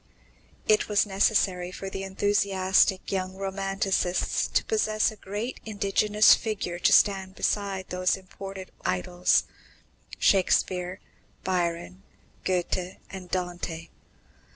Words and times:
It 0.67 0.89
was 0.89 1.05
necessary 1.05 1.71
for 1.71 1.87
the 1.87 2.01
enthusiastic 2.03 3.11
young 3.11 3.35
romanticists 3.35 4.47
to 4.47 4.65
possess 4.65 5.11
a 5.11 5.15
great 5.15 5.59
indigenous 5.63 6.33
figure 6.33 6.79
to 6.79 6.91
stand 6.91 7.35
beside 7.35 7.89
those 7.89 8.17
imported 8.17 8.71
idols 8.83 9.43
Shakespeare, 10.17 10.99
Byron, 11.43 12.01
Goethe, 12.45 12.95
and 13.11 13.29
Dante. 13.29 13.89